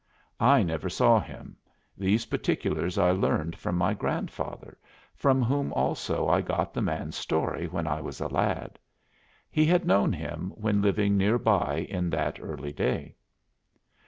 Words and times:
I 0.39 0.63
never 0.63 0.89
saw 0.89 1.19
him; 1.19 1.57
these 1.95 2.25
particulars 2.25 2.97
I 2.97 3.11
learned 3.11 3.55
from 3.55 3.77
my 3.77 3.93
grandfather, 3.93 4.79
from 5.13 5.43
whom 5.43 5.71
also 5.73 6.27
I 6.27 6.41
got 6.41 6.73
the 6.73 6.81
man's 6.81 7.15
story 7.15 7.67
when 7.67 7.85
I 7.85 8.01
was 8.01 8.19
a 8.19 8.27
lad. 8.27 8.79
He 9.51 9.67
had 9.67 9.85
known 9.85 10.11
him 10.11 10.53
when 10.55 10.81
living 10.81 11.17
near 11.17 11.37
by 11.37 11.85
in 11.87 12.09
that 12.09 12.39
early 12.41 12.73
day. 12.73 13.13